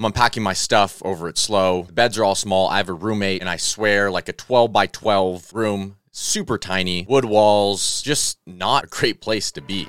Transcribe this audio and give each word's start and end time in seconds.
I'm 0.00 0.06
unpacking 0.06 0.42
my 0.42 0.54
stuff 0.54 1.02
over 1.04 1.28
at 1.28 1.36
SLO. 1.36 1.82
The 1.82 1.92
beds 1.92 2.16
are 2.16 2.24
all 2.24 2.34
small. 2.34 2.70
I 2.70 2.78
have 2.78 2.88
a 2.88 2.94
roommate, 2.94 3.42
and 3.42 3.50
I 3.50 3.58
swear, 3.58 4.10
like 4.10 4.30
a 4.30 4.32
12 4.32 4.72
by 4.72 4.86
12 4.86 5.52
room, 5.52 5.96
super 6.10 6.56
tiny, 6.56 7.04
wood 7.06 7.26
walls, 7.26 8.00
just 8.00 8.38
not 8.46 8.84
a 8.84 8.86
great 8.86 9.20
place 9.20 9.52
to 9.52 9.60
be. 9.60 9.88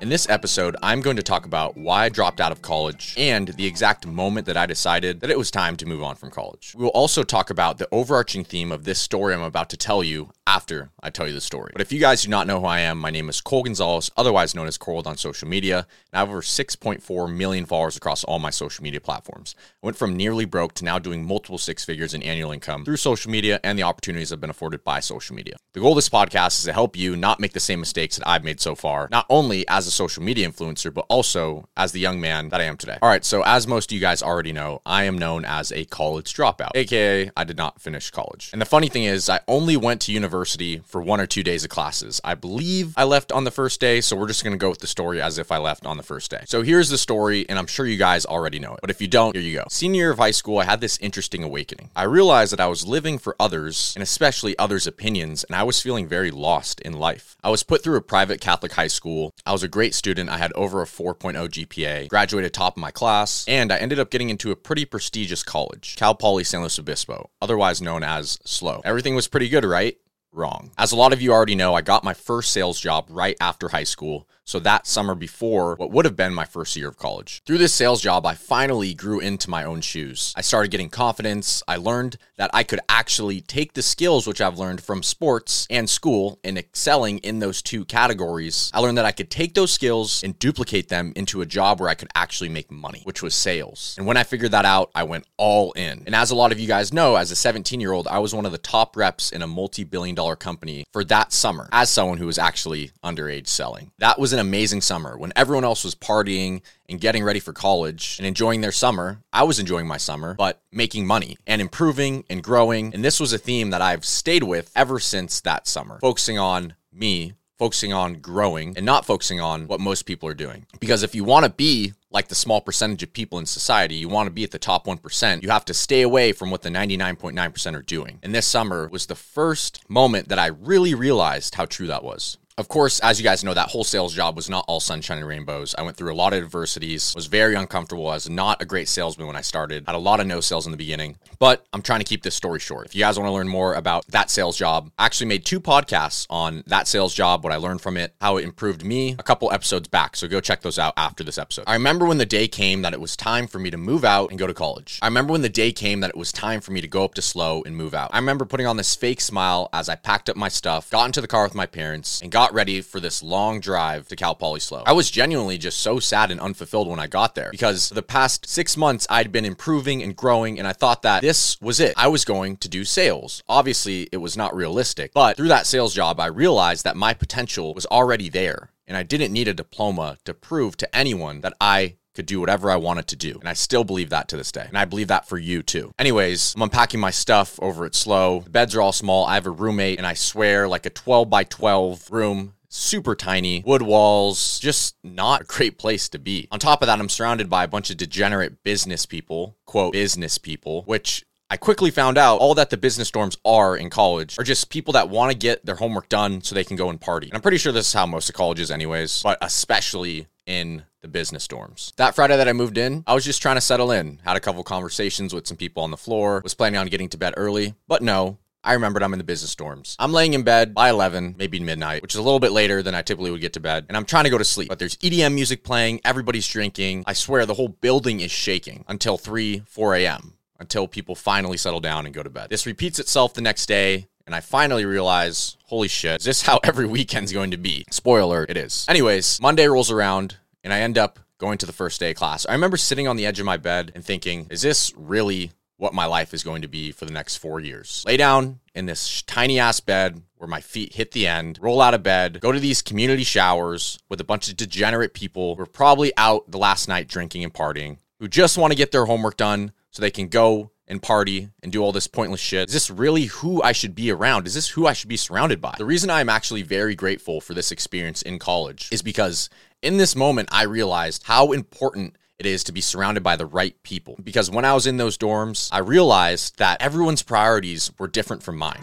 In 0.00 0.08
this 0.08 0.26
episode, 0.30 0.76
I'm 0.82 1.02
going 1.02 1.16
to 1.16 1.22
talk 1.22 1.44
about 1.44 1.76
why 1.76 2.06
I 2.06 2.08
dropped 2.08 2.40
out 2.40 2.52
of 2.52 2.62
college 2.62 3.12
and 3.18 3.48
the 3.48 3.66
exact 3.66 4.06
moment 4.06 4.46
that 4.46 4.56
I 4.56 4.64
decided 4.64 5.20
that 5.20 5.28
it 5.28 5.36
was 5.36 5.50
time 5.50 5.76
to 5.76 5.84
move 5.84 6.02
on 6.02 6.16
from 6.16 6.30
college. 6.30 6.74
We 6.74 6.84
will 6.84 6.90
also 6.92 7.22
talk 7.22 7.50
about 7.50 7.76
the 7.76 7.86
overarching 7.92 8.42
theme 8.42 8.72
of 8.72 8.84
this 8.84 8.98
story 8.98 9.34
I'm 9.34 9.42
about 9.42 9.68
to 9.70 9.76
tell 9.76 10.02
you 10.02 10.30
after 10.46 10.90
I 11.02 11.10
tell 11.10 11.28
you 11.28 11.34
the 11.34 11.40
story. 11.40 11.70
But 11.72 11.82
if 11.82 11.92
you 11.92 12.00
guys 12.00 12.22
do 12.22 12.30
not 12.30 12.46
know 12.46 12.60
who 12.60 12.66
I 12.66 12.80
am, 12.80 12.98
my 12.98 13.10
name 13.10 13.28
is 13.28 13.42
Cole 13.42 13.62
Gonzalez, 13.62 14.10
otherwise 14.16 14.54
known 14.54 14.66
as 14.66 14.78
Coiled 14.78 15.06
on 15.06 15.18
social 15.18 15.46
media, 15.46 15.86
and 16.12 16.14
I 16.14 16.18
have 16.20 16.30
over 16.30 16.40
6.4 16.40 17.36
million 17.36 17.66
followers 17.66 17.96
across 17.98 18.24
all 18.24 18.38
my 18.38 18.50
social 18.50 18.82
media 18.82 19.02
platforms. 19.02 19.54
I 19.82 19.86
went 19.86 19.98
from 19.98 20.16
nearly 20.16 20.46
broke 20.46 20.72
to 20.74 20.84
now 20.84 20.98
doing 20.98 21.26
multiple 21.26 21.58
six 21.58 21.84
figures 21.84 22.14
in 22.14 22.22
annual 22.22 22.52
income 22.52 22.86
through 22.86 22.96
social 22.96 23.30
media 23.30 23.60
and 23.62 23.78
the 23.78 23.82
opportunities 23.82 24.32
I've 24.32 24.40
been 24.40 24.48
afforded 24.48 24.82
by 24.82 25.00
social 25.00 25.36
media. 25.36 25.56
The 25.74 25.80
goal 25.80 25.92
of 25.92 25.96
this 25.96 26.08
podcast 26.08 26.58
is 26.58 26.64
to 26.64 26.72
help 26.72 26.96
you 26.96 27.16
not 27.16 27.38
make 27.38 27.52
the 27.52 27.60
same 27.60 27.80
mistakes 27.80 28.16
that 28.16 28.26
I've 28.26 28.44
made 28.44 28.60
so 28.60 28.74
far, 28.74 29.08
not 29.12 29.26
only 29.28 29.68
as 29.68 29.86
a 29.86 29.89
social 29.90 30.22
media 30.22 30.48
influencer, 30.48 30.92
but 30.92 31.06
also 31.08 31.68
as 31.76 31.92
the 31.92 32.00
young 32.00 32.20
man 32.20 32.48
that 32.50 32.60
I 32.60 32.64
am 32.64 32.76
today. 32.76 32.98
All 33.02 33.08
right, 33.08 33.24
so 33.24 33.42
as 33.44 33.66
most 33.66 33.90
of 33.90 33.94
you 33.94 34.00
guys 34.00 34.22
already 34.22 34.52
know, 34.52 34.82
I 34.84 35.04
am 35.04 35.18
known 35.18 35.44
as 35.44 35.72
a 35.72 35.84
college 35.86 36.34
dropout, 36.34 36.70
aka 36.74 37.30
I 37.36 37.44
did 37.44 37.56
not 37.56 37.80
finish 37.80 38.10
college. 38.10 38.50
And 38.52 38.60
the 38.60 38.66
funny 38.66 38.88
thing 38.88 39.04
is, 39.04 39.28
I 39.28 39.40
only 39.48 39.76
went 39.76 40.00
to 40.02 40.12
university 40.12 40.82
for 40.86 41.00
one 41.00 41.20
or 41.20 41.26
two 41.26 41.42
days 41.42 41.64
of 41.64 41.70
classes. 41.70 42.20
I 42.24 42.34
believe 42.34 42.94
I 42.96 43.04
left 43.04 43.32
on 43.32 43.44
the 43.44 43.50
first 43.50 43.80
day, 43.80 44.00
so 44.00 44.16
we're 44.16 44.28
just 44.28 44.44
gonna 44.44 44.56
go 44.56 44.70
with 44.70 44.80
the 44.80 44.86
story 44.86 45.20
as 45.22 45.38
if 45.38 45.52
I 45.52 45.58
left 45.58 45.86
on 45.86 45.96
the 45.96 46.02
first 46.02 46.30
day. 46.30 46.42
So 46.46 46.62
here's 46.62 46.88
the 46.88 46.98
story, 46.98 47.48
and 47.48 47.58
I'm 47.58 47.66
sure 47.66 47.86
you 47.86 47.96
guys 47.96 48.26
already 48.26 48.58
know 48.58 48.74
it. 48.74 48.80
But 48.80 48.90
if 48.90 49.00
you 49.00 49.08
don't, 49.08 49.34
here 49.34 49.44
you 49.44 49.58
go. 49.58 49.64
Senior 49.70 50.00
year 50.00 50.10
of 50.10 50.18
high 50.18 50.30
school, 50.30 50.58
I 50.58 50.64
had 50.64 50.80
this 50.80 50.98
interesting 50.98 51.42
awakening. 51.42 51.90
I 51.96 52.04
realized 52.04 52.52
that 52.52 52.60
I 52.60 52.66
was 52.66 52.86
living 52.86 53.18
for 53.18 53.36
others, 53.40 53.92
and 53.96 54.02
especially 54.02 54.58
others' 54.58 54.86
opinions, 54.86 55.44
and 55.44 55.56
I 55.56 55.62
was 55.62 55.80
feeling 55.80 56.06
very 56.06 56.30
lost 56.30 56.80
in 56.80 56.92
life. 56.92 57.36
I 57.42 57.50
was 57.50 57.62
put 57.62 57.82
through 57.82 57.96
a 57.96 58.02
private 58.02 58.40
Catholic 58.40 58.72
high 58.72 58.86
school. 58.86 59.32
I 59.46 59.52
was 59.52 59.62
a 59.62 59.68
great 59.68 59.79
student. 59.88 60.28
I 60.28 60.36
had 60.36 60.52
over 60.52 60.82
a 60.82 60.86
4.0 60.86 61.34
GPA, 61.48 62.08
graduated 62.08 62.52
top 62.52 62.76
of 62.76 62.80
my 62.80 62.90
class, 62.90 63.44
and 63.48 63.72
I 63.72 63.78
ended 63.78 63.98
up 63.98 64.10
getting 64.10 64.30
into 64.30 64.50
a 64.50 64.56
pretty 64.56 64.84
prestigious 64.84 65.42
college, 65.42 65.96
Cal 65.96 66.14
Poly 66.14 66.44
San 66.44 66.60
Luis 66.60 66.78
Obispo, 66.78 67.30
otherwise 67.40 67.80
known 67.80 68.02
as 68.02 68.38
SLO. 68.44 68.82
Everything 68.84 69.14
was 69.14 69.28
pretty 69.28 69.48
good, 69.48 69.64
right? 69.64 69.96
Wrong. 70.32 70.70
As 70.78 70.92
a 70.92 70.96
lot 70.96 71.12
of 71.12 71.20
you 71.20 71.32
already 71.32 71.56
know, 71.56 71.74
I 71.74 71.80
got 71.80 72.04
my 72.04 72.14
first 72.14 72.52
sales 72.52 72.78
job 72.78 73.06
right 73.08 73.36
after 73.40 73.68
high 73.68 73.84
school, 73.84 74.28
so 74.44 74.58
that 74.60 74.86
summer 74.86 75.14
before 75.14 75.76
what 75.76 75.90
would 75.90 76.04
have 76.04 76.16
been 76.16 76.34
my 76.34 76.44
first 76.44 76.76
year 76.76 76.88
of 76.88 76.96
college. 76.96 77.42
Through 77.46 77.58
this 77.58 77.74
sales 77.74 78.00
job, 78.00 78.26
I 78.26 78.34
finally 78.34 78.94
grew 78.94 79.20
into 79.20 79.50
my 79.50 79.64
own 79.64 79.80
shoes. 79.80 80.32
I 80.36 80.40
started 80.40 80.70
getting 80.70 80.90
confidence. 80.90 81.62
I 81.68 81.76
learned 81.76 82.18
that 82.36 82.50
I 82.52 82.62
could 82.62 82.80
actually 82.88 83.40
take 83.40 83.74
the 83.74 83.82
skills 83.82 84.26
which 84.26 84.40
I've 84.40 84.58
learned 84.58 84.82
from 84.82 85.02
sports 85.02 85.66
and 85.70 85.88
school 85.88 86.38
and 86.42 86.58
excelling 86.58 87.18
in 87.18 87.38
those 87.38 87.62
two 87.62 87.84
categories. 87.84 88.70
I 88.74 88.80
learned 88.80 88.98
that 88.98 89.04
I 89.04 89.12
could 89.12 89.30
take 89.30 89.54
those 89.54 89.72
skills 89.72 90.22
and 90.22 90.38
duplicate 90.38 90.88
them 90.88 91.12
into 91.16 91.42
a 91.42 91.46
job 91.46 91.80
where 91.80 91.88
I 91.88 91.94
could 91.94 92.10
actually 92.14 92.48
make 92.48 92.70
money, 92.70 93.02
which 93.04 93.22
was 93.22 93.34
sales. 93.34 93.94
And 93.98 94.06
when 94.06 94.16
I 94.16 94.24
figured 94.24 94.52
that 94.52 94.64
out, 94.64 94.90
I 94.94 95.04
went 95.04 95.26
all 95.36 95.72
in. 95.72 96.02
And 96.06 96.14
as 96.14 96.30
a 96.30 96.34
lot 96.34 96.52
of 96.52 96.58
you 96.58 96.66
guys 96.66 96.92
know, 96.92 97.16
as 97.16 97.30
a 97.30 97.36
17 97.36 97.80
year 97.80 97.92
old, 97.92 98.08
I 98.08 98.18
was 98.18 98.34
one 98.34 98.46
of 98.46 98.52
the 98.52 98.58
top 98.58 98.96
reps 98.96 99.30
in 99.30 99.42
a 99.42 99.46
multi 99.46 99.84
billion 99.84 100.14
dollar 100.14 100.36
company 100.36 100.84
for 100.92 101.04
that 101.04 101.32
summer 101.32 101.68
as 101.72 101.90
someone 101.90 102.18
who 102.18 102.26
was 102.26 102.38
actually 102.38 102.90
underage 103.04 103.46
selling. 103.46 103.92
That 103.98 104.18
was 104.18 104.29
an 104.32 104.38
amazing 104.38 104.80
summer 104.80 105.16
when 105.16 105.32
everyone 105.36 105.64
else 105.64 105.84
was 105.84 105.94
partying 105.94 106.62
and 106.88 107.00
getting 107.00 107.22
ready 107.24 107.40
for 107.40 107.52
college 107.52 108.16
and 108.18 108.26
enjoying 108.26 108.60
their 108.60 108.72
summer. 108.72 109.22
I 109.32 109.44
was 109.44 109.58
enjoying 109.58 109.86
my 109.86 109.96
summer, 109.96 110.34
but 110.34 110.60
making 110.72 111.06
money 111.06 111.38
and 111.46 111.60
improving 111.60 112.24
and 112.30 112.42
growing. 112.42 112.94
And 112.94 113.04
this 113.04 113.20
was 113.20 113.32
a 113.32 113.38
theme 113.38 113.70
that 113.70 113.82
I've 113.82 114.04
stayed 114.04 114.42
with 114.42 114.70
ever 114.74 114.98
since 114.98 115.40
that 115.42 115.66
summer, 115.66 115.98
focusing 116.00 116.38
on 116.38 116.74
me 116.92 117.34
focusing 117.60 117.92
on 117.92 118.14
growing 118.14 118.74
and 118.74 118.86
not 118.86 119.04
focusing 119.04 119.38
on 119.38 119.66
what 119.66 119.78
most 119.78 120.06
people 120.06 120.26
are 120.26 120.34
doing. 120.34 120.64
Because 120.80 121.02
if 121.02 121.14
you 121.14 121.24
want 121.24 121.44
to 121.44 121.50
be 121.50 121.92
like 122.10 122.28
the 122.28 122.34
small 122.34 122.62
percentage 122.62 123.02
of 123.02 123.12
people 123.12 123.38
in 123.38 123.44
society, 123.44 123.96
you 123.96 124.08
want 124.08 124.26
to 124.28 124.30
be 124.30 124.44
at 124.44 124.50
the 124.50 124.58
top 124.58 124.86
1%, 124.86 125.42
you 125.42 125.50
have 125.50 125.66
to 125.66 125.74
stay 125.74 126.00
away 126.00 126.32
from 126.32 126.50
what 126.50 126.62
the 126.62 126.70
99.9% 126.70 127.74
are 127.74 127.82
doing. 127.82 128.18
And 128.22 128.34
this 128.34 128.46
summer 128.46 128.88
was 128.88 129.04
the 129.04 129.14
first 129.14 129.84
moment 129.90 130.28
that 130.28 130.38
I 130.38 130.46
really 130.46 130.94
realized 130.94 131.54
how 131.54 131.66
true 131.66 131.86
that 131.88 132.02
was. 132.02 132.38
Of 132.60 132.68
course, 132.68 133.00
as 133.00 133.18
you 133.18 133.24
guys 133.24 133.42
know, 133.42 133.54
that 133.54 133.70
whole 133.70 133.84
sales 133.84 134.12
job 134.14 134.36
was 134.36 134.50
not 134.50 134.66
all 134.68 134.80
sunshine 134.80 135.16
and 135.16 135.26
rainbows. 135.26 135.74
I 135.78 135.82
went 135.82 135.96
through 135.96 136.12
a 136.12 136.14
lot 136.14 136.34
of 136.34 136.42
adversities, 136.42 137.14
was 137.14 137.24
very 137.24 137.54
uncomfortable. 137.54 138.06
I 138.08 138.14
was 138.16 138.28
not 138.28 138.60
a 138.60 138.66
great 138.66 138.86
salesman 138.86 139.26
when 139.26 139.34
I 139.34 139.40
started, 139.40 139.84
had 139.86 139.94
a 139.94 139.98
lot 139.98 140.20
of 140.20 140.26
no 140.26 140.42
sales 140.42 140.66
in 140.66 140.70
the 140.70 140.76
beginning, 140.76 141.16
but 141.38 141.64
I'm 141.72 141.80
trying 141.80 142.00
to 142.00 142.04
keep 142.04 142.22
this 142.22 142.34
story 142.34 142.60
short. 142.60 142.84
If 142.84 142.94
you 142.94 143.00
guys 143.00 143.18
want 143.18 143.28
to 143.28 143.32
learn 143.32 143.48
more 143.48 143.72
about 143.72 144.06
that 144.08 144.28
sales 144.28 144.58
job, 144.58 144.90
I 144.98 145.06
actually 145.06 145.28
made 145.28 145.46
two 145.46 145.58
podcasts 145.58 146.26
on 146.28 146.62
that 146.66 146.86
sales 146.86 147.14
job, 147.14 147.44
what 147.44 147.52
I 147.54 147.56
learned 147.56 147.80
from 147.80 147.96
it, 147.96 148.14
how 148.20 148.36
it 148.36 148.44
improved 148.44 148.84
me 148.84 149.16
a 149.18 149.22
couple 149.22 149.50
episodes 149.50 149.88
back. 149.88 150.14
So 150.14 150.28
go 150.28 150.42
check 150.42 150.60
those 150.60 150.78
out 150.78 150.92
after 150.98 151.24
this 151.24 151.38
episode. 151.38 151.64
I 151.66 151.72
remember 151.72 152.04
when 152.04 152.18
the 152.18 152.26
day 152.26 152.46
came 152.46 152.82
that 152.82 152.92
it 152.92 153.00
was 153.00 153.16
time 153.16 153.46
for 153.46 153.58
me 153.58 153.70
to 153.70 153.78
move 153.78 154.04
out 154.04 154.28
and 154.28 154.38
go 154.38 154.46
to 154.46 154.52
college. 154.52 154.98
I 155.00 155.06
remember 155.06 155.32
when 155.32 155.40
the 155.40 155.48
day 155.48 155.72
came 155.72 156.00
that 156.00 156.10
it 156.10 156.16
was 156.16 156.30
time 156.30 156.60
for 156.60 156.72
me 156.72 156.82
to 156.82 156.88
go 156.88 157.04
up 157.04 157.14
to 157.14 157.22
SLO 157.22 157.62
and 157.64 157.74
move 157.74 157.94
out. 157.94 158.10
I 158.12 158.18
remember 158.18 158.44
putting 158.44 158.66
on 158.66 158.76
this 158.76 158.94
fake 158.94 159.22
smile 159.22 159.70
as 159.72 159.88
I 159.88 159.94
packed 159.94 160.28
up 160.28 160.36
my 160.36 160.50
stuff, 160.50 160.90
got 160.90 161.06
into 161.06 161.22
the 161.22 161.26
car 161.26 161.44
with 161.44 161.54
my 161.54 161.64
parents, 161.64 162.20
and 162.20 162.30
got 162.30 162.49
ready 162.52 162.80
for 162.80 163.00
this 163.00 163.22
long 163.22 163.60
drive 163.60 164.08
to 164.08 164.16
Cal 164.16 164.34
Poly 164.34 164.60
SLO. 164.60 164.82
I 164.86 164.92
was 164.92 165.10
genuinely 165.10 165.58
just 165.58 165.80
so 165.80 165.98
sad 165.98 166.30
and 166.30 166.40
unfulfilled 166.40 166.88
when 166.88 167.00
I 167.00 167.06
got 167.06 167.34
there 167.34 167.50
because 167.50 167.90
the 167.90 168.02
past 168.02 168.48
six 168.48 168.76
months 168.76 169.06
I'd 169.10 169.32
been 169.32 169.44
improving 169.44 170.02
and 170.02 170.16
growing, 170.16 170.58
and 170.58 170.66
I 170.66 170.72
thought 170.72 171.02
that 171.02 171.22
this 171.22 171.60
was 171.60 171.80
it. 171.80 171.94
I 171.96 172.08
was 172.08 172.24
going 172.24 172.56
to 172.58 172.68
do 172.68 172.84
sales. 172.84 173.42
Obviously, 173.48 174.08
it 174.12 174.18
was 174.18 174.36
not 174.36 174.54
realistic, 174.54 175.12
but 175.12 175.36
through 175.36 175.48
that 175.48 175.66
sales 175.66 175.94
job, 175.94 176.20
I 176.20 176.26
realized 176.26 176.84
that 176.84 176.96
my 176.96 177.14
potential 177.14 177.74
was 177.74 177.86
already 177.86 178.28
there. 178.28 178.70
And 178.86 178.96
I 178.96 179.04
didn't 179.04 179.32
need 179.32 179.46
a 179.46 179.54
diploma 179.54 180.18
to 180.24 180.34
prove 180.34 180.76
to 180.78 180.96
anyone 180.96 181.42
that 181.42 181.54
I 181.60 181.94
could 182.20 182.26
do 182.26 182.38
whatever 182.38 182.70
I 182.70 182.76
wanted 182.76 183.06
to 183.08 183.16
do. 183.16 183.38
And 183.40 183.48
I 183.48 183.54
still 183.54 183.82
believe 183.82 184.10
that 184.10 184.28
to 184.28 184.36
this 184.36 184.52
day. 184.52 184.66
And 184.68 184.76
I 184.76 184.84
believe 184.84 185.08
that 185.08 185.26
for 185.26 185.38
you 185.38 185.62
too. 185.62 185.94
Anyways, 185.98 186.54
I'm 186.54 186.62
unpacking 186.62 187.00
my 187.00 187.10
stuff 187.10 187.58
over 187.62 187.86
at 187.86 187.94
SLO. 187.94 188.40
The 188.40 188.50
beds 188.50 188.74
are 188.74 188.82
all 188.82 188.92
small. 188.92 189.24
I 189.24 189.34
have 189.34 189.46
a 189.46 189.50
roommate, 189.50 189.96
and 189.96 190.06
I 190.06 190.12
swear, 190.12 190.68
like 190.68 190.84
a 190.84 190.90
12 190.90 191.30
by 191.30 191.44
12 191.44 192.10
room 192.10 192.52
super 192.68 193.16
tiny 193.16 193.64
wood 193.66 193.82
walls, 193.82 194.58
just 194.60 194.96
not 195.02 195.40
a 195.40 195.44
great 195.44 195.78
place 195.78 196.10
to 196.10 196.18
be. 196.18 196.46
On 196.52 196.58
top 196.60 196.82
of 196.82 196.86
that, 196.86 197.00
I'm 197.00 197.08
surrounded 197.08 197.48
by 197.48 197.64
a 197.64 197.68
bunch 197.68 197.90
of 197.90 197.96
degenerate 197.96 198.62
business 198.62 199.06
people, 199.06 199.56
quote, 199.64 199.92
business 199.94 200.36
people, 200.36 200.82
which 200.82 201.24
I 201.48 201.56
quickly 201.56 201.90
found 201.90 202.18
out 202.18 202.36
all 202.36 202.54
that 202.54 202.70
the 202.70 202.76
business 202.76 203.10
dorms 203.10 203.36
are 203.44 203.76
in 203.76 203.90
college 203.90 204.38
are 204.38 204.44
just 204.44 204.68
people 204.68 204.92
that 204.92 205.08
want 205.08 205.32
to 205.32 205.38
get 205.38 205.64
their 205.66 205.74
homework 205.76 206.08
done 206.08 206.42
so 206.42 206.54
they 206.54 206.64
can 206.64 206.76
go 206.76 206.90
and 206.90 207.00
party. 207.00 207.28
And 207.28 207.34
I'm 207.34 207.42
pretty 207.42 207.58
sure 207.58 207.72
this 207.72 207.88
is 207.88 207.92
how 207.94 208.06
most 208.06 208.28
of 208.28 208.36
colleges, 208.36 208.70
anyways, 208.70 209.22
but 209.22 209.38
especially 209.40 210.28
in 210.46 210.84
the 211.00 211.08
business 211.08 211.46
dorms. 211.46 211.94
That 211.96 212.14
Friday 212.14 212.36
that 212.36 212.48
I 212.48 212.52
moved 212.52 212.78
in, 212.78 213.04
I 213.06 213.14
was 213.14 213.24
just 213.24 213.42
trying 213.42 213.56
to 213.56 213.60
settle 213.60 213.90
in, 213.90 214.20
had 214.24 214.36
a 214.36 214.40
couple 214.40 214.62
conversations 214.62 215.34
with 215.34 215.46
some 215.46 215.56
people 215.56 215.82
on 215.82 215.90
the 215.90 215.96
floor, 215.96 216.40
was 216.42 216.54
planning 216.54 216.78
on 216.78 216.88
getting 216.88 217.08
to 217.10 217.18
bed 217.18 217.34
early, 217.36 217.74
but 217.88 218.02
no, 218.02 218.38
I 218.62 218.74
remembered 218.74 219.02
I'm 219.02 219.14
in 219.14 219.18
the 219.18 219.24
business 219.24 219.54
dorms. 219.54 219.96
I'm 219.98 220.12
laying 220.12 220.34
in 220.34 220.42
bed 220.42 220.74
by 220.74 220.90
11, 220.90 221.36
maybe 221.38 221.60
midnight, 221.60 222.02
which 222.02 222.14
is 222.14 222.18
a 222.18 222.22
little 222.22 222.40
bit 222.40 222.52
later 222.52 222.82
than 222.82 222.94
I 222.94 223.00
typically 223.00 223.30
would 223.30 223.40
get 223.40 223.54
to 223.54 223.60
bed. 223.60 223.86
And 223.88 223.96
I'm 223.96 224.04
trying 224.04 224.24
to 224.24 224.30
go 224.30 224.36
to 224.36 224.44
sleep, 224.44 224.68
but 224.68 224.78
there's 224.78 224.96
EDM 224.96 225.34
music 225.34 225.64
playing, 225.64 226.00
everybody's 226.04 226.46
drinking. 226.46 227.04
I 227.06 227.14
swear 227.14 227.46
the 227.46 227.54
whole 227.54 227.68
building 227.68 228.20
is 228.20 228.30
shaking 228.30 228.84
until 228.86 229.16
3, 229.16 229.62
4 229.66 229.94
a.m., 229.96 230.34
until 230.58 230.86
people 230.86 231.14
finally 231.14 231.56
settle 231.56 231.80
down 231.80 232.04
and 232.04 232.14
go 232.14 232.22
to 232.22 232.28
bed. 232.28 232.50
This 232.50 232.66
repeats 232.66 232.98
itself 232.98 233.32
the 233.32 233.40
next 233.40 233.66
day. 233.66 234.08
And 234.26 234.34
I 234.36 234.40
finally 234.40 234.84
realize, 234.84 235.56
holy 235.64 235.88
shit, 235.88 236.20
is 236.20 236.24
this 236.24 236.42
how 236.42 236.60
every 236.64 236.86
weekend's 236.86 237.32
going 237.32 237.50
to 237.50 237.56
be? 237.56 237.84
Spoiler, 237.90 238.46
it 238.48 238.56
is. 238.56 238.86
Anyways, 238.88 239.40
Monday 239.40 239.66
rolls 239.66 239.90
around 239.90 240.36
and 240.62 240.72
I 240.72 240.80
end 240.80 240.98
up 240.98 241.18
going 241.38 241.58
to 241.58 241.66
the 241.66 241.72
first 241.72 242.00
day 242.00 242.10
of 242.10 242.16
class. 242.16 242.46
I 242.46 242.52
remember 242.52 242.76
sitting 242.76 243.08
on 243.08 243.16
the 243.16 243.26
edge 243.26 243.40
of 243.40 243.46
my 243.46 243.56
bed 243.56 243.92
and 243.94 244.04
thinking, 244.04 244.46
is 244.50 244.62
this 244.62 244.92
really 244.96 245.52
what 245.80 245.94
my 245.94 246.04
life 246.04 246.34
is 246.34 246.44
going 246.44 246.60
to 246.62 246.68
be 246.68 246.92
for 246.92 247.06
the 247.06 247.12
next 247.12 247.36
four 247.38 247.58
years. 247.58 248.04
Lay 248.06 248.18
down 248.18 248.60
in 248.74 248.84
this 248.84 249.22
tiny 249.22 249.58
ass 249.58 249.80
bed 249.80 250.22
where 250.36 250.48
my 250.48 250.60
feet 250.60 250.94
hit 250.94 251.12
the 251.12 251.26
end, 251.26 251.58
roll 251.60 251.80
out 251.80 251.94
of 251.94 252.02
bed, 252.02 252.40
go 252.40 252.52
to 252.52 252.60
these 252.60 252.82
community 252.82 253.24
showers 253.24 253.98
with 254.08 254.20
a 254.20 254.24
bunch 254.24 254.48
of 254.48 254.56
degenerate 254.56 255.14
people 255.14 255.56
who 255.56 255.62
are 255.62 255.66
probably 255.66 256.12
out 256.18 256.50
the 256.50 256.58
last 256.58 256.86
night 256.86 257.08
drinking 257.08 257.42
and 257.42 257.54
partying. 257.54 257.96
who 258.18 258.28
just 258.28 258.58
want 258.58 258.70
to 258.70 258.76
get 258.76 258.92
their 258.92 259.06
homework 259.06 259.38
done 259.38 259.72
so 259.90 260.02
they 260.02 260.10
can 260.10 260.28
go 260.28 260.70
and 260.86 261.00
party 261.00 261.48
and 261.62 261.72
do 261.72 261.82
all 261.82 261.92
this 261.92 262.06
pointless 262.06 262.40
shit. 262.40 262.68
Is 262.68 262.74
this 262.74 262.90
really 262.90 263.26
who 263.26 263.62
I 263.62 263.72
should 263.72 263.94
be 263.94 264.10
around? 264.10 264.46
Is 264.46 264.54
this 264.54 264.68
who 264.68 264.86
I 264.86 264.92
should 264.92 265.08
be 265.08 265.16
surrounded 265.16 265.60
by? 265.60 265.74
The 265.78 265.84
reason 265.84 266.10
I'm 266.10 266.28
actually 266.28 266.62
very 266.62 266.94
grateful 266.94 267.40
for 267.40 267.54
this 267.54 267.70
experience 267.72 268.22
in 268.22 268.38
college 268.38 268.88
is 268.92 269.00
because 269.00 269.48
in 269.82 269.96
this 269.96 270.14
moment, 270.14 270.48
I 270.52 270.64
realized 270.64 271.24
how 271.24 271.52
important 271.52 272.16
it 272.38 272.46
is 272.46 272.64
to 272.64 272.72
be 272.72 272.80
surrounded 272.80 273.22
by 273.22 273.36
the 273.36 273.46
right 273.46 273.80
people. 273.82 274.16
Because 274.22 274.50
when 274.50 274.64
I 274.64 274.74
was 274.74 274.86
in 274.86 274.96
those 274.96 275.18
dorms, 275.18 275.68
I 275.72 275.78
realized 275.78 276.58
that 276.58 276.80
everyone's 276.80 277.22
priorities 277.22 277.90
were 277.98 278.08
different 278.08 278.42
from 278.42 278.56
mine. 278.56 278.82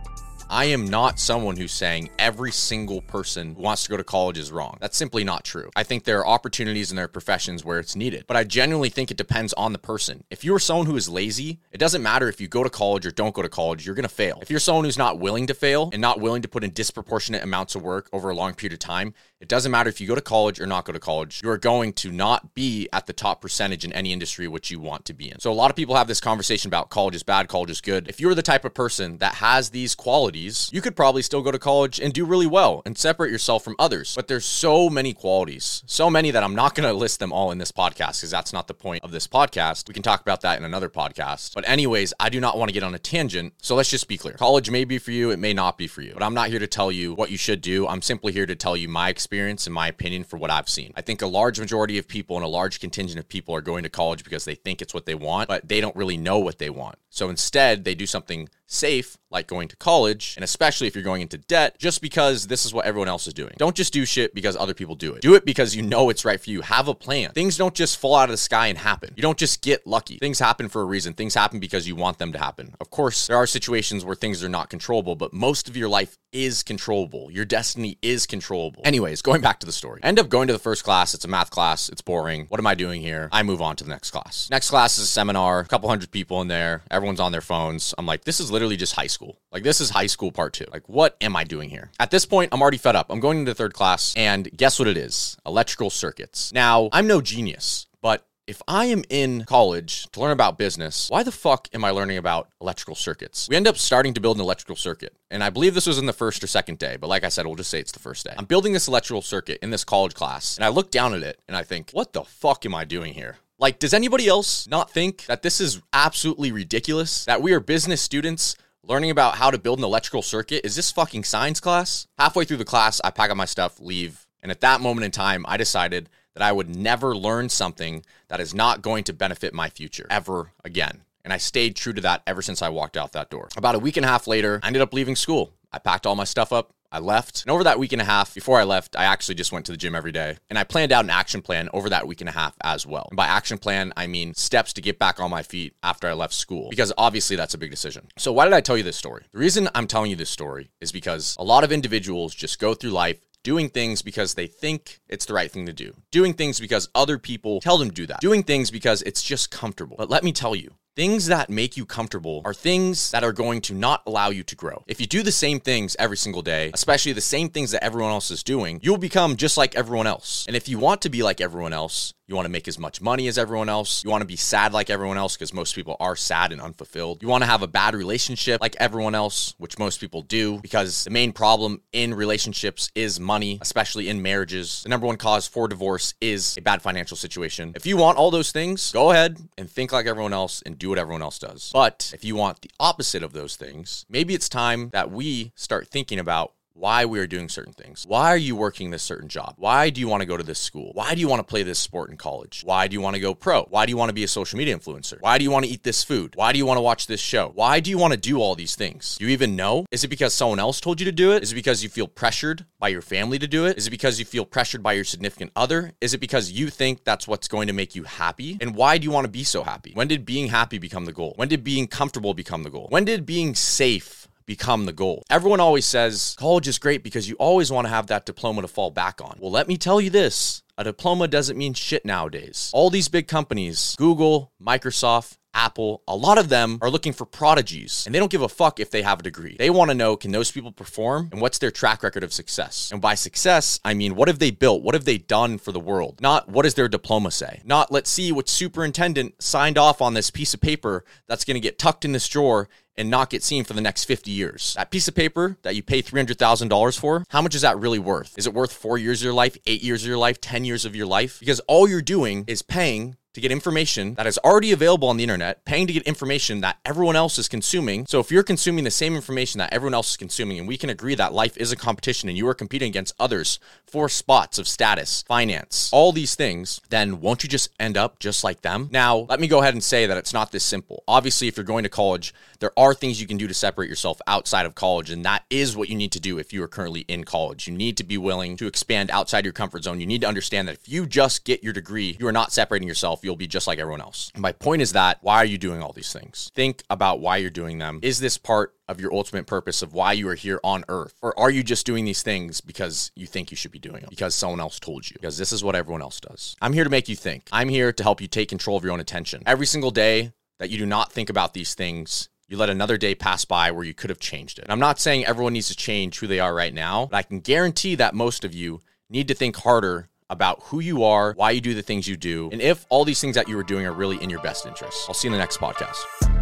I 0.53 0.65
am 0.65 0.83
not 0.83 1.17
someone 1.17 1.55
who's 1.55 1.71
saying 1.71 2.09
every 2.19 2.51
single 2.51 2.99
person 3.01 3.55
who 3.55 3.61
wants 3.61 3.83
to 3.83 3.89
go 3.89 3.95
to 3.95 4.03
college 4.03 4.37
is 4.37 4.51
wrong. 4.51 4.77
That's 4.81 4.97
simply 4.97 5.23
not 5.23 5.45
true. 5.45 5.69
I 5.77 5.83
think 5.83 6.03
there 6.03 6.19
are 6.19 6.27
opportunities 6.27 6.91
in 6.91 6.97
their 6.97 7.07
professions 7.07 7.63
where 7.63 7.79
it's 7.79 7.95
needed, 7.95 8.25
but 8.27 8.35
I 8.35 8.43
genuinely 8.43 8.89
think 8.89 9.11
it 9.11 9.17
depends 9.17 9.53
on 9.53 9.71
the 9.71 9.79
person. 9.79 10.25
If 10.29 10.43
you're 10.43 10.59
someone 10.59 10.87
who 10.87 10.97
is 10.97 11.07
lazy, 11.07 11.61
it 11.71 11.77
doesn't 11.77 12.03
matter 12.03 12.27
if 12.27 12.41
you 12.41 12.49
go 12.49 12.65
to 12.65 12.69
college 12.69 13.05
or 13.05 13.11
don't 13.11 13.33
go 13.33 13.41
to 13.41 13.47
college, 13.47 13.85
you're 13.85 13.95
going 13.95 14.03
to 14.03 14.09
fail. 14.09 14.39
If 14.41 14.49
you're 14.49 14.59
someone 14.59 14.83
who's 14.83 14.97
not 14.97 15.19
willing 15.19 15.47
to 15.47 15.53
fail 15.53 15.89
and 15.93 16.01
not 16.01 16.19
willing 16.19 16.41
to 16.41 16.49
put 16.49 16.65
in 16.65 16.71
disproportionate 16.71 17.43
amounts 17.43 17.75
of 17.75 17.81
work 17.81 18.09
over 18.11 18.29
a 18.29 18.35
long 18.35 18.53
period 18.53 18.73
of 18.73 18.79
time, 18.79 19.13
it 19.39 19.47
doesn't 19.47 19.71
matter 19.71 19.89
if 19.89 20.01
you 20.01 20.07
go 20.07 20.15
to 20.15 20.21
college 20.21 20.59
or 20.59 20.67
not 20.67 20.83
go 20.83 20.91
to 20.91 20.99
college. 20.99 21.39
You 21.41 21.49
are 21.49 21.57
going 21.57 21.93
to 21.93 22.11
not 22.11 22.53
be 22.53 22.89
at 22.91 23.07
the 23.07 23.13
top 23.13 23.39
percentage 23.41 23.85
in 23.85 23.93
any 23.93 24.11
industry 24.11 24.49
which 24.49 24.69
you 24.69 24.81
want 24.81 25.05
to 25.05 25.13
be 25.13 25.31
in. 25.31 25.39
So 25.39 25.49
a 25.49 25.53
lot 25.53 25.71
of 25.71 25.77
people 25.77 25.95
have 25.95 26.07
this 26.07 26.19
conversation 26.19 26.67
about 26.67 26.89
college 26.89 27.15
is 27.15 27.23
bad, 27.23 27.47
college 27.47 27.71
is 27.71 27.79
good. 27.79 28.09
If 28.09 28.19
you're 28.19 28.35
the 28.35 28.43
type 28.43 28.65
of 28.65 28.73
person 28.73 29.17
that 29.19 29.35
has 29.35 29.69
these 29.69 29.95
qualities, 29.95 30.40
you 30.71 30.81
could 30.81 30.95
probably 30.95 31.21
still 31.21 31.41
go 31.41 31.51
to 31.51 31.59
college 31.59 31.99
and 31.99 32.13
do 32.13 32.25
really 32.25 32.47
well 32.47 32.81
and 32.85 32.97
separate 32.97 33.31
yourself 33.31 33.63
from 33.63 33.75
others. 33.77 34.15
But 34.15 34.27
there's 34.27 34.45
so 34.45 34.89
many 34.89 35.13
qualities, 35.13 35.83
so 35.85 36.09
many 36.09 36.31
that 36.31 36.43
I'm 36.43 36.55
not 36.55 36.75
going 36.75 36.87
to 36.87 36.93
list 36.93 37.19
them 37.19 37.31
all 37.31 37.51
in 37.51 37.57
this 37.57 37.71
podcast 37.71 38.19
because 38.19 38.31
that's 38.31 38.53
not 38.53 38.67
the 38.67 38.73
point 38.73 39.03
of 39.03 39.11
this 39.11 39.27
podcast. 39.27 39.87
We 39.87 39.93
can 39.93 40.03
talk 40.03 40.21
about 40.21 40.41
that 40.41 40.57
in 40.57 40.65
another 40.65 40.89
podcast. 40.89 41.53
But 41.53 41.67
anyways, 41.67 42.13
I 42.19 42.29
do 42.29 42.39
not 42.39 42.57
want 42.57 42.69
to 42.69 42.73
get 42.73 42.83
on 42.83 42.95
a 42.95 42.99
tangent. 42.99 43.53
So 43.61 43.75
let's 43.75 43.89
just 43.89 44.07
be 44.07 44.17
clear. 44.17 44.35
College 44.35 44.69
may 44.69 44.85
be 44.85 44.97
for 44.97 45.11
you, 45.11 45.31
it 45.31 45.39
may 45.39 45.53
not 45.53 45.77
be 45.77 45.87
for 45.87 46.01
you. 46.01 46.13
But 46.13 46.23
I'm 46.23 46.33
not 46.33 46.49
here 46.49 46.59
to 46.59 46.67
tell 46.67 46.91
you 46.91 47.13
what 47.13 47.31
you 47.31 47.37
should 47.37 47.61
do. 47.61 47.87
I'm 47.87 48.01
simply 48.01 48.33
here 48.33 48.45
to 48.45 48.55
tell 48.55 48.75
you 48.75 48.87
my 48.87 49.09
experience 49.09 49.67
and 49.67 49.73
my 49.73 49.87
opinion 49.87 50.23
for 50.23 50.37
what 50.37 50.49
I've 50.49 50.69
seen. 50.69 50.93
I 50.95 51.01
think 51.01 51.21
a 51.21 51.27
large 51.27 51.59
majority 51.59 51.97
of 51.97 52.07
people 52.07 52.35
and 52.35 52.45
a 52.45 52.49
large 52.49 52.79
contingent 52.79 53.19
of 53.19 53.27
people 53.27 53.55
are 53.55 53.61
going 53.61 53.83
to 53.83 53.89
college 53.89 54.23
because 54.23 54.45
they 54.45 54.55
think 54.55 54.81
it's 54.81 54.93
what 54.93 55.05
they 55.05 55.15
want, 55.15 55.47
but 55.47 55.67
they 55.67 55.81
don't 55.81 55.95
really 55.95 56.17
know 56.17 56.39
what 56.39 56.59
they 56.59 56.69
want. 56.69 56.97
So 57.09 57.29
instead, 57.29 57.83
they 57.83 57.93
do 57.93 58.05
something 58.05 58.49
safe, 58.71 59.17
like 59.29 59.47
going 59.47 59.67
to 59.67 59.75
college, 59.75 60.33
and 60.37 60.43
especially 60.43 60.87
if 60.87 60.95
you're 60.95 61.03
going 61.03 61.21
into 61.21 61.37
debt, 61.37 61.77
just 61.77 62.01
because 62.01 62.47
this 62.47 62.65
is 62.65 62.73
what 62.73 62.85
everyone 62.85 63.07
else 63.07 63.27
is 63.27 63.33
doing. 63.33 63.53
Don't 63.57 63.75
just 63.75 63.93
do 63.93 64.05
shit 64.05 64.33
because 64.33 64.55
other 64.55 64.73
people 64.73 64.95
do 64.95 65.13
it. 65.13 65.21
Do 65.21 65.35
it 65.35 65.45
because 65.45 65.75
you 65.75 65.81
know 65.81 66.09
it's 66.09 66.25
right 66.25 66.39
for 66.39 66.49
you. 66.49 66.61
Have 66.61 66.87
a 66.87 66.95
plan. 66.95 67.31
Things 67.31 67.57
don't 67.57 67.73
just 67.73 67.99
fall 67.99 68.15
out 68.15 68.29
of 68.29 68.31
the 68.31 68.37
sky 68.37 68.67
and 68.67 68.77
happen. 68.77 69.13
You 69.15 69.21
don't 69.21 69.37
just 69.37 69.61
get 69.61 69.85
lucky. 69.85 70.17
Things 70.17 70.39
happen 70.39 70.69
for 70.69 70.81
a 70.81 70.85
reason. 70.85 71.13
Things 71.13 71.33
happen 71.33 71.59
because 71.59 71.87
you 71.87 71.95
want 71.95 72.17
them 72.17 72.31
to 72.33 72.39
happen. 72.39 72.73
Of 72.79 72.89
course, 72.89 73.27
there 73.27 73.37
are 73.37 73.47
situations 73.47 74.05
where 74.05 74.15
things 74.15 74.43
are 74.43 74.49
not 74.49 74.69
controllable, 74.69 75.15
but 75.15 75.33
most 75.33 75.69
of 75.69 75.77
your 75.77 75.89
life 75.89 76.17
is 76.31 76.63
controllable. 76.63 77.29
Your 77.31 77.45
destiny 77.45 77.97
is 78.01 78.25
controllable. 78.25 78.81
Anyways, 78.85 79.21
going 79.21 79.41
back 79.41 79.59
to 79.59 79.65
the 79.65 79.71
story. 79.71 79.99
I 80.03 80.07
end 80.07 80.19
up 80.19 80.29
going 80.29 80.47
to 80.47 80.53
the 80.53 80.59
first 80.59 80.83
class. 80.83 81.13
It's 81.13 81.25
a 81.25 81.27
math 81.27 81.49
class. 81.49 81.89
It's 81.89 82.01
boring. 82.01 82.45
What 82.47 82.59
am 82.59 82.67
I 82.67 82.75
doing 82.75 83.01
here? 83.01 83.27
I 83.31 83.43
move 83.43 83.61
on 83.61 83.75
to 83.77 83.83
the 83.83 83.89
next 83.89 84.11
class. 84.11 84.49
Next 84.49 84.69
class 84.69 84.97
is 84.97 85.03
a 85.03 85.07
seminar, 85.07 85.59
a 85.59 85.65
couple 85.65 85.89
hundred 85.89 86.11
people 86.11 86.41
in 86.41 86.47
there. 86.47 86.83
Everyone's 86.89 87.19
on 87.19 87.31
their 87.31 87.41
phones. 87.41 87.93
I'm 87.97 88.05
like, 88.05 88.23
this 88.23 88.39
is 88.39 88.49
literally 88.49 88.60
just 88.69 88.95
high 88.95 89.07
school. 89.07 89.39
Like, 89.51 89.63
this 89.63 89.81
is 89.81 89.89
high 89.89 90.07
school 90.07 90.31
part 90.31 90.53
two. 90.53 90.65
Like, 90.71 90.87
what 90.87 91.17
am 91.21 91.35
I 91.35 91.43
doing 91.43 91.69
here? 91.69 91.91
At 91.99 92.11
this 92.11 92.25
point, 92.25 92.49
I'm 92.51 92.61
already 92.61 92.77
fed 92.77 92.95
up. 92.95 93.07
I'm 93.09 93.19
going 93.19 93.39
into 93.39 93.53
third 93.53 93.73
class, 93.73 94.13
and 94.15 94.49
guess 94.55 94.79
what 94.79 94.87
it 94.87 94.97
is? 94.97 95.37
Electrical 95.45 95.89
circuits. 95.89 96.53
Now, 96.53 96.89
I'm 96.91 97.07
no 97.07 97.21
genius, 97.21 97.87
but 98.01 98.25
if 98.47 98.61
I 98.67 98.85
am 98.85 99.03
in 99.09 99.45
college 99.45 100.07
to 100.11 100.19
learn 100.19 100.31
about 100.31 100.57
business, 100.57 101.09
why 101.09 101.23
the 101.23 101.31
fuck 101.31 101.69
am 101.73 101.85
I 101.85 101.91
learning 101.91 102.17
about 102.17 102.49
electrical 102.59 102.95
circuits? 102.95 103.47
We 103.47 103.55
end 103.55 103.67
up 103.67 103.77
starting 103.77 104.13
to 104.15 104.19
build 104.19 104.37
an 104.37 104.41
electrical 104.41 104.75
circuit. 104.75 105.15
And 105.29 105.43
I 105.43 105.49
believe 105.49 105.73
this 105.73 105.87
was 105.87 105.97
in 105.97 106.05
the 106.05 106.11
first 106.11 106.43
or 106.43 106.47
second 106.47 106.77
day, 106.77 106.97
but 106.97 107.07
like 107.07 107.23
I 107.23 107.29
said, 107.29 107.45
we'll 107.45 107.55
just 107.55 107.69
say 107.69 107.79
it's 107.79 107.93
the 107.93 107.99
first 107.99 108.25
day. 108.25 108.33
I'm 108.37 108.45
building 108.45 108.73
this 108.73 108.87
electrical 108.87 109.21
circuit 109.21 109.59
in 109.61 109.69
this 109.69 109.85
college 109.85 110.15
class, 110.15 110.57
and 110.57 110.65
I 110.65 110.69
look 110.69 110.91
down 110.91 111.13
at 111.13 111.23
it 111.23 111.39
and 111.47 111.55
I 111.55 111.63
think, 111.63 111.91
what 111.91 112.13
the 112.13 112.23
fuck 112.23 112.65
am 112.65 112.75
I 112.75 112.83
doing 112.83 113.13
here? 113.13 113.37
Like, 113.61 113.77
does 113.77 113.93
anybody 113.93 114.27
else 114.27 114.67
not 114.67 114.89
think 114.89 115.27
that 115.27 115.43
this 115.43 115.61
is 115.61 115.83
absolutely 115.93 116.51
ridiculous? 116.51 117.25
That 117.25 117.43
we 117.43 117.53
are 117.53 117.59
business 117.59 118.01
students 118.01 118.55
learning 118.83 119.11
about 119.11 119.35
how 119.35 119.51
to 119.51 119.59
build 119.59 119.77
an 119.77 119.85
electrical 119.85 120.23
circuit? 120.23 120.65
Is 120.65 120.75
this 120.75 120.91
fucking 120.91 121.25
science 121.25 121.59
class? 121.59 122.07
Halfway 122.17 122.43
through 122.43 122.57
the 122.57 122.65
class, 122.65 122.99
I 123.03 123.11
pack 123.11 123.29
up 123.29 123.37
my 123.37 123.45
stuff, 123.45 123.79
leave. 123.79 124.25
And 124.41 124.51
at 124.51 124.61
that 124.61 124.81
moment 124.81 125.05
in 125.05 125.11
time, 125.11 125.45
I 125.47 125.57
decided 125.57 126.09
that 126.33 126.41
I 126.41 126.51
would 126.51 126.75
never 126.75 127.15
learn 127.15 127.49
something 127.49 128.03
that 128.29 128.39
is 128.39 128.55
not 128.55 128.81
going 128.81 129.03
to 129.03 129.13
benefit 129.13 129.53
my 129.53 129.69
future 129.69 130.07
ever 130.09 130.53
again. 130.65 131.03
And 131.23 131.31
I 131.31 131.37
stayed 131.37 131.75
true 131.75 131.93
to 131.93 132.01
that 132.01 132.23
ever 132.25 132.41
since 132.41 132.63
I 132.63 132.69
walked 132.69 132.97
out 132.97 133.11
that 133.11 133.29
door. 133.29 133.49
About 133.55 133.75
a 133.75 133.79
week 133.79 133.95
and 133.95 134.07
a 134.07 134.09
half 134.09 134.25
later, 134.25 134.59
I 134.63 134.67
ended 134.67 134.81
up 134.81 134.91
leaving 134.91 135.15
school. 135.15 135.53
I 135.71 135.77
packed 135.77 136.07
all 136.07 136.15
my 136.15 136.23
stuff 136.23 136.51
up, 136.51 136.73
I 136.91 136.99
left. 136.99 137.43
And 137.43 137.51
over 137.51 137.63
that 137.63 137.79
week 137.79 137.93
and 137.93 138.01
a 138.01 138.05
half, 138.05 138.33
before 138.33 138.59
I 138.59 138.63
left, 138.63 138.95
I 138.97 139.05
actually 139.05 139.35
just 139.35 139.51
went 139.51 139.65
to 139.67 139.71
the 139.71 139.77
gym 139.77 139.95
every 139.95 140.11
day. 140.11 140.37
And 140.49 140.59
I 140.59 140.63
planned 140.63 140.91
out 140.91 141.05
an 141.05 141.09
action 141.09 141.41
plan 141.41 141.69
over 141.73 141.89
that 141.89 142.07
week 142.07 142.21
and 142.21 142.29
a 142.29 142.33
half 142.33 142.55
as 142.61 142.85
well. 142.85 143.07
And 143.09 143.17
by 143.17 143.27
action 143.27 143.57
plan, 143.57 143.93
I 143.95 144.07
mean 144.07 144.33
steps 144.33 144.73
to 144.73 144.81
get 144.81 144.99
back 144.99 145.19
on 145.19 145.29
my 145.29 145.43
feet 145.43 145.75
after 145.83 146.07
I 146.07 146.13
left 146.13 146.33
school, 146.33 146.69
because 146.69 146.91
obviously 146.97 147.35
that's 147.35 147.53
a 147.53 147.57
big 147.57 147.71
decision. 147.71 148.07
So, 148.17 148.33
why 148.33 148.45
did 148.45 148.53
I 148.53 148.61
tell 148.61 148.77
you 148.77 148.83
this 148.83 148.97
story? 148.97 149.25
The 149.31 149.39
reason 149.39 149.69
I'm 149.73 149.87
telling 149.87 150.09
you 150.09 150.15
this 150.15 150.29
story 150.29 150.71
is 150.81 150.91
because 150.91 151.35
a 151.39 151.43
lot 151.43 151.63
of 151.63 151.71
individuals 151.71 152.35
just 152.35 152.59
go 152.59 152.73
through 152.73 152.91
life 152.91 153.19
doing 153.43 153.69
things 153.69 154.01
because 154.01 154.35
they 154.35 154.47
think 154.47 154.99
it's 155.09 155.25
the 155.25 155.33
right 155.33 155.51
thing 155.51 155.65
to 155.65 155.73
do, 155.73 155.93
doing 156.11 156.33
things 156.33 156.59
because 156.59 156.89
other 156.93 157.17
people 157.17 157.59
tell 157.59 157.77
them 157.77 157.89
to 157.89 157.95
do 157.95 158.05
that, 158.05 158.21
doing 158.21 158.43
things 158.43 158.69
because 158.71 159.01
it's 159.03 159.23
just 159.23 159.51
comfortable. 159.51 159.95
But 159.97 160.09
let 160.09 160.23
me 160.23 160.31
tell 160.31 160.55
you, 160.55 160.75
Things 160.93 161.27
that 161.27 161.49
make 161.49 161.77
you 161.77 161.85
comfortable 161.85 162.41
are 162.43 162.53
things 162.53 163.11
that 163.11 163.23
are 163.23 163.31
going 163.31 163.61
to 163.61 163.73
not 163.73 164.03
allow 164.05 164.29
you 164.29 164.43
to 164.43 164.57
grow. 164.57 164.83
If 164.87 164.99
you 164.99 165.07
do 165.07 165.23
the 165.23 165.31
same 165.31 165.61
things 165.61 165.95
every 165.97 166.17
single 166.17 166.41
day, 166.41 166.69
especially 166.73 167.13
the 167.13 167.21
same 167.21 167.47
things 167.47 167.71
that 167.71 167.81
everyone 167.81 168.11
else 168.11 168.29
is 168.29 168.43
doing, 168.43 168.77
you'll 168.83 168.97
become 168.97 169.37
just 169.37 169.55
like 169.55 169.73
everyone 169.73 170.05
else. 170.05 170.43
And 170.47 170.55
if 170.55 170.67
you 170.67 170.79
want 170.79 171.01
to 171.03 171.09
be 171.09 171.23
like 171.23 171.39
everyone 171.39 171.71
else, 171.71 172.13
you 172.31 172.35
want 172.35 172.45
to 172.45 172.51
make 172.51 172.69
as 172.69 172.79
much 172.79 173.01
money 173.01 173.27
as 173.27 173.37
everyone 173.37 173.67
else. 173.67 174.05
You 174.05 174.09
want 174.09 174.21
to 174.21 174.25
be 174.25 174.37
sad 174.37 174.71
like 174.71 174.89
everyone 174.89 175.17
else 175.17 175.35
because 175.35 175.53
most 175.53 175.75
people 175.75 175.97
are 175.99 176.15
sad 176.15 176.53
and 176.53 176.61
unfulfilled. 176.61 177.21
You 177.21 177.27
want 177.27 177.43
to 177.43 177.49
have 177.49 177.61
a 177.61 177.67
bad 177.67 177.93
relationship 177.93 178.61
like 178.61 178.77
everyone 178.79 179.15
else, 179.15 179.53
which 179.57 179.77
most 179.77 179.99
people 179.99 180.21
do 180.21 180.59
because 180.59 181.03
the 181.03 181.09
main 181.09 181.33
problem 181.33 181.81
in 181.91 182.13
relationships 182.13 182.89
is 182.95 183.19
money, 183.19 183.59
especially 183.61 184.07
in 184.07 184.21
marriages. 184.21 184.83
The 184.83 184.89
number 184.89 185.07
one 185.07 185.17
cause 185.17 185.45
for 185.45 185.67
divorce 185.67 186.13
is 186.21 186.57
a 186.57 186.61
bad 186.61 186.81
financial 186.81 187.17
situation. 187.17 187.73
If 187.75 187.85
you 187.85 187.97
want 187.97 188.17
all 188.17 188.31
those 188.31 188.53
things, 188.53 188.93
go 188.93 189.11
ahead 189.11 189.37
and 189.57 189.69
think 189.69 189.91
like 189.91 190.05
everyone 190.05 190.31
else 190.31 190.61
and 190.65 190.79
do 190.81 190.89
what 190.89 190.99
everyone 190.99 191.21
else 191.21 191.39
does. 191.39 191.69
But 191.71 192.11
if 192.13 192.25
you 192.25 192.35
want 192.35 192.61
the 192.61 192.71
opposite 192.79 193.23
of 193.23 193.33
those 193.33 193.55
things, 193.55 194.05
maybe 194.09 194.33
it's 194.33 194.49
time 194.49 194.89
that 194.89 195.11
we 195.11 195.53
start 195.55 195.87
thinking 195.87 196.19
about 196.19 196.53
why 196.73 197.05
we 197.05 197.19
are 197.19 197.27
doing 197.27 197.49
certain 197.49 197.73
things. 197.73 198.05
Why 198.07 198.29
are 198.29 198.37
you 198.37 198.55
working 198.55 198.91
this 198.91 199.03
certain 199.03 199.29
job? 199.29 199.55
Why 199.57 199.89
do 199.89 199.99
you 200.01 200.07
want 200.07 200.21
to 200.21 200.25
go 200.25 200.37
to 200.37 200.43
this 200.43 200.59
school? 200.59 200.91
Why 200.93 201.13
do 201.13 201.21
you 201.21 201.27
want 201.27 201.39
to 201.39 201.43
play 201.43 201.63
this 201.63 201.79
sport 201.79 202.09
in 202.09 202.17
college? 202.17 202.63
Why 202.65 202.87
do 202.87 202.93
you 202.93 203.01
want 203.01 203.15
to 203.15 203.19
go 203.19 203.33
pro? 203.33 203.63
Why 203.63 203.85
do 203.85 203.91
you 203.91 203.97
want 203.97 204.09
to 204.09 204.13
be 204.13 204.23
a 204.23 204.27
social 204.27 204.57
media 204.57 204.77
influencer? 204.77 205.19
Why 205.21 205.37
do 205.37 205.43
you 205.43 205.51
want 205.51 205.65
to 205.65 205.71
eat 205.71 205.83
this 205.83 206.03
food? 206.03 206.33
Why 206.35 206.51
do 206.51 206.57
you 206.57 206.65
want 206.65 206.77
to 206.77 206.81
watch 206.81 207.07
this 207.07 207.19
show? 207.19 207.51
Why 207.53 207.79
do 207.79 207.89
you 207.89 207.97
want 207.97 208.13
to 208.13 208.19
do 208.19 208.39
all 208.39 208.55
these 208.55 208.75
things? 208.75 209.17
Do 209.17 209.25
you 209.25 209.31
even 209.31 209.55
know? 209.55 209.85
Is 209.91 210.03
it 210.03 210.07
because 210.07 210.33
someone 210.33 210.59
else 210.59 210.79
told 210.79 210.99
you 210.99 211.05
to 211.05 211.11
do 211.11 211.33
it? 211.33 211.43
Is 211.43 211.51
it 211.51 211.55
because 211.55 211.83
you 211.83 211.89
feel 211.89 212.07
pressured 212.07 212.65
by 212.79 212.87
your 212.87 213.01
family 213.01 213.37
to 213.39 213.47
do 213.47 213.65
it? 213.65 213.77
Is 213.77 213.87
it 213.87 213.91
because 213.91 214.17
you 214.17 214.25
feel 214.25 214.45
pressured 214.45 214.81
by 214.81 214.93
your 214.93 215.03
significant 215.03 215.51
other? 215.55 215.91
Is 216.01 216.13
it 216.13 216.19
because 216.19 216.51
you 216.51 216.69
think 216.69 217.03
that's 217.03 217.27
what's 217.27 217.47
going 217.47 217.67
to 217.67 217.73
make 217.73 217.95
you 217.95 218.03
happy? 218.03 218.57
And 218.61 218.75
why 218.75 218.97
do 218.97 219.03
you 219.03 219.11
want 219.11 219.25
to 219.25 219.31
be 219.31 219.43
so 219.43 219.63
happy? 219.63 219.91
When 219.93 220.07
did 220.07 220.25
being 220.25 220.47
happy 220.47 220.77
become 220.77 221.05
the 221.05 221.13
goal? 221.13 221.33
When 221.35 221.47
did 221.47 221.63
being 221.63 221.87
comfortable 221.87 222.33
become 222.33 222.63
the 222.63 222.69
goal? 222.69 222.87
When 222.89 223.05
did 223.05 223.25
being 223.25 223.55
safe 223.55 224.20
become 224.45 224.85
the 224.85 224.93
goal. 224.93 225.23
Everyone 225.29 225.59
always 225.59 225.85
says 225.85 226.35
college 226.37 226.67
is 226.67 226.79
great 226.79 227.03
because 227.03 227.29
you 227.29 227.35
always 227.35 227.71
want 227.71 227.85
to 227.85 227.89
have 227.93 228.07
that 228.07 228.25
diploma 228.25 228.61
to 228.61 228.67
fall 228.67 228.91
back 228.91 229.21
on. 229.21 229.37
Well, 229.39 229.51
let 229.51 229.67
me 229.67 229.77
tell 229.77 230.01
you 230.01 230.09
this. 230.09 230.63
A 230.77 230.83
diploma 230.83 231.27
doesn't 231.27 231.57
mean 231.57 231.73
shit 231.73 232.05
nowadays. 232.05 232.71
All 232.73 232.89
these 232.89 233.07
big 233.07 233.27
companies, 233.27 233.95
Google, 233.97 234.51
Microsoft, 234.61 235.37
Apple, 235.53 236.03
a 236.07 236.15
lot 236.15 236.37
of 236.37 236.49
them 236.49 236.77
are 236.81 236.89
looking 236.89 237.13
for 237.13 237.25
prodigies 237.25 238.03
and 238.05 238.15
they 238.15 238.19
don't 238.19 238.31
give 238.31 238.41
a 238.41 238.49
fuck 238.49 238.79
if 238.79 238.91
they 238.91 239.01
have 239.01 239.19
a 239.19 239.23
degree. 239.23 239.55
They 239.57 239.69
want 239.69 239.91
to 239.91 239.95
know 239.95 240.15
can 240.15 240.31
those 240.31 240.51
people 240.51 240.71
perform 240.71 241.29
and 241.31 241.41
what's 241.41 241.57
their 241.57 241.71
track 241.71 242.03
record 242.03 242.23
of 242.23 242.33
success? 242.33 242.89
And 242.91 243.01
by 243.01 243.15
success, 243.15 243.79
I 243.83 243.93
mean 243.93 244.15
what 244.15 244.27
have 244.27 244.39
they 244.39 244.51
built? 244.51 244.83
What 244.83 244.95
have 244.95 245.05
they 245.05 245.17
done 245.17 245.57
for 245.57 245.71
the 245.71 245.79
world? 245.79 246.21
Not 246.21 246.49
what 246.49 246.63
does 246.63 246.75
their 246.75 246.87
diploma 246.87 247.31
say? 247.31 247.61
Not 247.65 247.91
let's 247.91 248.09
see 248.09 248.31
what 248.31 248.49
superintendent 248.49 249.41
signed 249.41 249.77
off 249.77 250.01
on 250.01 250.13
this 250.13 250.29
piece 250.31 250.53
of 250.53 250.61
paper 250.61 251.03
that's 251.27 251.45
going 251.45 251.55
to 251.55 251.61
get 251.61 251.79
tucked 251.79 252.05
in 252.05 252.11
this 252.11 252.27
drawer 252.27 252.69
and 252.97 253.09
not 253.09 253.29
get 253.29 253.43
seen 253.43 253.63
for 253.63 253.73
the 253.73 253.81
next 253.81 254.05
50 254.05 254.31
years. 254.31 254.73
That 254.75 254.91
piece 254.91 255.07
of 255.07 255.15
paper 255.15 255.57
that 255.63 255.75
you 255.75 255.83
pay 255.83 256.01
$300,000 256.01 256.99
for, 256.99 257.23
how 257.29 257.41
much 257.41 257.55
is 257.55 257.61
that 257.61 257.79
really 257.79 257.99
worth? 257.99 258.37
Is 258.37 258.47
it 258.47 258.53
worth 258.53 258.73
four 258.73 258.97
years 258.97 259.21
of 259.21 259.25
your 259.25 259.33
life, 259.33 259.57
eight 259.65 259.81
years 259.81 260.03
of 260.03 260.09
your 260.09 260.17
life, 260.17 260.41
10 260.41 260.65
years 260.65 260.85
of 260.85 260.95
your 260.95 261.07
life? 261.07 261.39
Because 261.39 261.59
all 261.61 261.87
you're 261.87 262.01
doing 262.01 262.43
is 262.47 262.61
paying 262.61 263.15
to 263.33 263.41
get 263.41 263.51
information 263.51 264.13
that 264.15 264.27
is 264.27 264.37
already 264.39 264.71
available 264.71 265.07
on 265.07 265.17
the 265.17 265.23
internet, 265.23 265.63
paying 265.63 265.87
to 265.87 265.93
get 265.93 266.03
information 266.03 266.61
that 266.61 266.77
everyone 266.85 267.15
else 267.15 267.39
is 267.39 267.47
consuming. 267.47 268.05
So 268.05 268.19
if 268.19 268.29
you're 268.29 268.43
consuming 268.43 268.83
the 268.83 268.91
same 268.91 269.15
information 269.15 269.59
that 269.59 269.73
everyone 269.73 269.93
else 269.93 270.11
is 270.11 270.17
consuming, 270.17 270.59
and 270.59 270.67
we 270.67 270.77
can 270.77 270.89
agree 270.89 271.15
that 271.15 271.33
life 271.33 271.55
is 271.57 271.71
a 271.71 271.77
competition 271.77 272.27
and 272.27 272.37
you 272.37 272.47
are 272.47 272.53
competing 272.53 272.89
against 272.89 273.15
others 273.19 273.59
for 273.85 274.09
spots 274.09 274.59
of 274.59 274.67
status, 274.67 275.23
finance, 275.27 275.89
all 275.93 276.11
these 276.11 276.35
things, 276.35 276.81
then 276.89 277.21
won't 277.21 277.43
you 277.43 277.49
just 277.49 277.69
end 277.79 277.95
up 277.95 278.19
just 278.19 278.43
like 278.43 278.61
them? 278.61 278.89
Now, 278.91 279.19
let 279.29 279.39
me 279.39 279.47
go 279.47 279.59
ahead 279.61 279.73
and 279.73 279.83
say 279.83 280.05
that 280.05 280.17
it's 280.17 280.33
not 280.33 280.51
this 280.51 280.63
simple. 280.63 281.03
Obviously, 281.07 281.47
if 281.47 281.55
you're 281.55 281.63
going 281.63 281.83
to 281.83 281.89
college, 281.89 282.33
there 282.59 282.77
are 282.77 282.93
things 282.93 283.21
you 283.21 283.27
can 283.27 283.37
do 283.37 283.47
to 283.47 283.53
separate 283.53 283.89
yourself 283.89 284.19
outside 284.27 284.65
of 284.65 284.75
college, 284.75 285.09
and 285.09 285.23
that 285.23 285.43
is 285.49 285.75
what 285.75 285.89
you 285.89 285.95
need 285.95 286.11
to 286.11 286.19
do 286.19 286.37
if 286.37 286.51
you 286.51 286.61
are 286.63 286.67
currently 286.67 287.01
in 287.07 287.23
college. 287.23 287.67
You 287.67 287.73
need 287.73 287.97
to 287.97 288.03
be 288.03 288.17
willing 288.17 288.57
to 288.57 288.67
expand 288.67 289.09
outside 289.09 289.45
your 289.45 289.53
comfort 289.53 289.83
zone. 289.83 290.01
You 290.01 290.05
need 290.05 290.21
to 290.21 290.27
understand 290.27 290.67
that 290.67 290.75
if 290.75 290.89
you 290.89 291.05
just 291.05 291.45
get 291.45 291.63
your 291.63 291.73
degree, 291.73 292.17
you 292.19 292.27
are 292.27 292.33
not 292.33 292.51
separating 292.51 292.87
yourself 292.87 293.20
you'll 293.23 293.35
be 293.35 293.47
just 293.47 293.67
like 293.67 293.79
everyone 293.79 294.01
else. 294.01 294.31
My 294.37 294.51
point 294.51 294.81
is 294.81 294.93
that 294.93 295.19
why 295.21 295.37
are 295.37 295.45
you 295.45 295.57
doing 295.57 295.81
all 295.81 295.93
these 295.93 296.13
things? 296.13 296.51
Think 296.55 296.83
about 296.89 297.19
why 297.19 297.37
you're 297.37 297.49
doing 297.49 297.77
them. 297.77 297.99
Is 298.01 298.19
this 298.19 298.37
part 298.37 298.73
of 298.87 298.99
your 298.99 299.13
ultimate 299.13 299.47
purpose 299.47 299.81
of 299.81 299.93
why 299.93 300.13
you 300.13 300.27
are 300.27 300.35
here 300.35 300.59
on 300.63 300.83
earth? 300.89 301.13
Or 301.21 301.37
are 301.39 301.49
you 301.49 301.63
just 301.63 301.85
doing 301.85 302.05
these 302.05 302.23
things 302.23 302.61
because 302.61 303.11
you 303.15 303.25
think 303.25 303.51
you 303.51 303.57
should 303.57 303.71
be 303.71 303.79
doing 303.79 304.01
them 304.01 304.09
because 304.09 304.35
someone 304.35 304.59
else 304.59 304.79
told 304.79 305.09
you? 305.09 305.15
Because 305.15 305.37
this 305.37 305.51
is 305.51 305.63
what 305.63 305.75
everyone 305.75 306.01
else 306.01 306.19
does. 306.19 306.55
I'm 306.61 306.73
here 306.73 306.83
to 306.83 306.89
make 306.89 307.09
you 307.09 307.15
think. 307.15 307.47
I'm 307.51 307.69
here 307.69 307.93
to 307.93 308.03
help 308.03 308.21
you 308.21 308.27
take 308.27 308.49
control 308.49 308.77
of 308.77 308.83
your 308.83 308.93
own 308.93 308.99
attention. 308.99 309.43
Every 309.45 309.65
single 309.65 309.91
day 309.91 310.33
that 310.59 310.69
you 310.69 310.77
do 310.77 310.85
not 310.85 311.11
think 311.11 311.29
about 311.29 311.53
these 311.53 311.73
things, 311.73 312.29
you 312.47 312.57
let 312.57 312.69
another 312.69 312.97
day 312.97 313.15
pass 313.15 313.45
by 313.45 313.71
where 313.71 313.85
you 313.85 313.93
could 313.93 314.09
have 314.09 314.19
changed 314.19 314.59
it. 314.59 314.63
And 314.63 314.71
I'm 314.73 314.79
not 314.79 314.99
saying 314.99 315.25
everyone 315.25 315.53
needs 315.53 315.69
to 315.69 315.75
change 315.75 316.19
who 316.19 316.27
they 316.27 316.39
are 316.39 316.53
right 316.53 316.73
now, 316.73 317.07
but 317.09 317.17
I 317.17 317.23
can 317.23 317.39
guarantee 317.39 317.95
that 317.95 318.13
most 318.13 318.43
of 318.43 318.53
you 318.53 318.81
need 319.09 319.29
to 319.29 319.33
think 319.33 319.55
harder 319.55 320.09
about 320.31 320.61
who 320.63 320.79
you 320.79 321.03
are, 321.03 321.33
why 321.33 321.51
you 321.51 321.61
do 321.61 321.75
the 321.75 321.83
things 321.83 322.07
you 322.07 322.17
do, 322.17 322.49
and 322.51 322.61
if 322.61 322.85
all 322.89 323.05
these 323.05 323.21
things 323.21 323.35
that 323.35 323.47
you 323.47 323.59
are 323.59 323.63
doing 323.63 323.85
are 323.85 323.93
really 323.93 324.21
in 324.23 324.29
your 324.29 324.41
best 324.41 324.65
interest. 324.65 325.05
I'll 325.07 325.13
see 325.13 325.27
you 325.27 325.33
in 325.33 325.37
the 325.37 325.43
next 325.43 325.59
podcast. 325.59 326.40